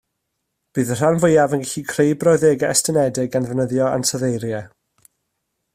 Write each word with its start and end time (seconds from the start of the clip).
Bydd 0.77 0.93
y 0.95 0.95
rhan 0.95 1.19
fwyaf 1.23 1.53
yn 1.57 1.65
gallu 1.67 1.83
creu 1.91 2.15
brawddegau 2.23 2.73
estynedig 2.77 3.31
gan 3.35 3.47
ddefnyddio 3.49 3.91
ansoddeiriau 3.91 4.65